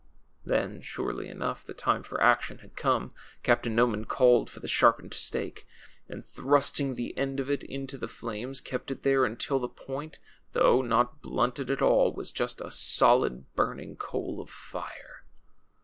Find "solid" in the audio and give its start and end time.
12.71-13.53